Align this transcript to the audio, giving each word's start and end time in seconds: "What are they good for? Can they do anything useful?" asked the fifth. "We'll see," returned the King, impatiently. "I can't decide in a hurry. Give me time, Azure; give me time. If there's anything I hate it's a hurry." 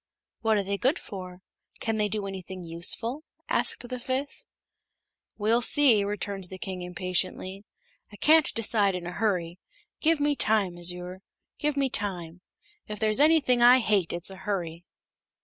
"What 0.39 0.57
are 0.57 0.63
they 0.63 0.79
good 0.79 0.97
for? 0.97 1.43
Can 1.79 1.97
they 1.97 2.07
do 2.09 2.25
anything 2.25 2.63
useful?" 2.63 3.23
asked 3.47 3.87
the 3.87 3.99
fifth. 3.99 4.45
"We'll 5.37 5.61
see," 5.61 6.03
returned 6.03 6.45
the 6.45 6.57
King, 6.57 6.81
impatiently. 6.81 7.65
"I 8.11 8.15
can't 8.15 8.51
decide 8.55 8.95
in 8.95 9.05
a 9.05 9.11
hurry. 9.11 9.59
Give 9.99 10.19
me 10.19 10.35
time, 10.35 10.75
Azure; 10.79 11.21
give 11.59 11.77
me 11.77 11.87
time. 11.91 12.41
If 12.87 12.97
there's 12.97 13.19
anything 13.19 13.61
I 13.61 13.77
hate 13.77 14.11
it's 14.11 14.31
a 14.31 14.37
hurry." 14.37 14.85